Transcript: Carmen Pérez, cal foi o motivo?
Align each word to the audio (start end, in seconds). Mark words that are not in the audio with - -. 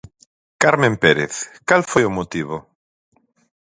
Carmen 0.63 0.93
Pérez, 1.03 1.35
cal 1.67 1.81
foi 1.91 2.03
o 2.05 2.15
motivo? 2.17 2.57